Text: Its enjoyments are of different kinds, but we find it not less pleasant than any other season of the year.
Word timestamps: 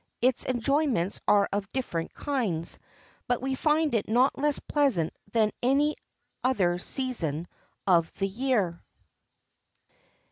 Its 0.19 0.45
enjoyments 0.47 1.21
are 1.27 1.47
of 1.53 1.69
different 1.73 2.11
kinds, 2.15 2.79
but 3.27 3.39
we 3.39 3.53
find 3.53 3.93
it 3.93 4.09
not 4.09 4.35
less 4.35 4.57
pleasant 4.57 5.13
than 5.31 5.51
any 5.61 5.95
other 6.43 6.79
season 6.79 7.47
of 7.85 8.11
the 8.15 8.27
year. 8.27 8.83